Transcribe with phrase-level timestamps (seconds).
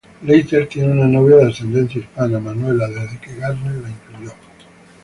[0.23, 4.31] Leiter tiene una novia de ascendencia hispana, Manuela, desde que Gardner la incluyó.